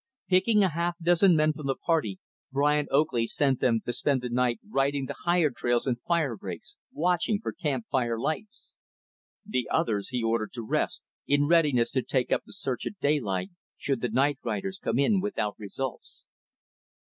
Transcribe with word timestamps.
Picking 0.29 0.63
a 0.63 0.69
half 0.69 0.97
dozen 0.99 1.35
men 1.35 1.53
from 1.53 1.67
the 1.67 1.75
party, 1.75 2.17
Brian 2.51 2.87
Oakley 2.89 3.27
sent 3.27 3.59
them 3.59 3.81
to 3.85 3.93
spend 3.93 4.23
the 4.23 4.29
night 4.31 4.59
riding 4.67 5.05
the 5.05 5.13
higher 5.25 5.51
trails 5.51 5.85
and 5.85 6.01
fire 6.01 6.35
breaks, 6.35 6.75
watching 6.91 7.39
for 7.39 7.53
camp 7.53 7.85
fire 7.91 8.17
lights. 8.19 8.71
The 9.45 9.69
others, 9.69 10.09
he 10.09 10.23
ordered 10.23 10.53
to 10.53 10.63
rest, 10.63 11.03
in 11.27 11.45
readiness 11.45 11.91
to 11.91 12.01
take 12.01 12.31
up 12.31 12.41
the 12.47 12.53
search 12.53 12.87
at 12.87 12.97
daylight, 12.97 13.51
should 13.77 14.01
the 14.01 14.09
night 14.09 14.39
riders 14.43 14.79
come 14.79 14.97
in 14.97 15.21
without 15.21 15.53
results. 15.59 16.23